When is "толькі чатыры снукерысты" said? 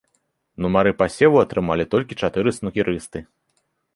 1.93-3.19